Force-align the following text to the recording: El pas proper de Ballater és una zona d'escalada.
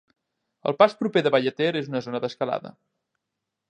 El 0.71 0.75
pas 0.79 0.95
proper 1.03 1.23
de 1.27 1.33
Ballater 1.37 1.69
és 1.85 1.93
una 1.93 2.05
zona 2.09 2.25
d'escalada. 2.25 2.77